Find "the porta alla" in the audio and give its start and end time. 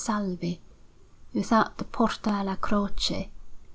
1.77-2.55